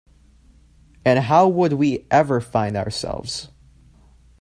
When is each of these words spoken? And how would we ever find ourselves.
And 1.05 1.19
how 1.19 1.47
would 1.47 1.73
we 1.73 2.07
ever 2.09 2.41
find 2.41 2.75
ourselves. 2.75 3.49